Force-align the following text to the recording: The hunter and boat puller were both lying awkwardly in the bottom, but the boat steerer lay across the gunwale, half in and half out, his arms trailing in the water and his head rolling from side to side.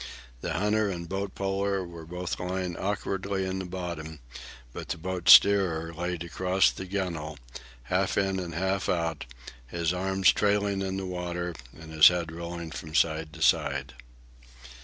The 0.41 0.53
hunter 0.53 0.89
and 0.89 1.07
boat 1.07 1.35
puller 1.35 1.85
were 1.85 2.07
both 2.07 2.39
lying 2.39 2.75
awkwardly 2.75 3.45
in 3.45 3.59
the 3.59 3.65
bottom, 3.65 4.17
but 4.73 4.89
the 4.89 4.97
boat 4.97 5.29
steerer 5.29 5.93
lay 5.93 6.15
across 6.15 6.71
the 6.71 6.87
gunwale, 6.87 7.37
half 7.83 8.17
in 8.17 8.39
and 8.39 8.55
half 8.55 8.89
out, 8.89 9.25
his 9.67 9.93
arms 9.93 10.33
trailing 10.33 10.81
in 10.81 10.97
the 10.97 11.05
water 11.05 11.53
and 11.79 11.91
his 11.91 12.07
head 12.07 12.31
rolling 12.31 12.71
from 12.71 12.95
side 12.95 13.31
to 13.33 13.43
side. 13.43 13.93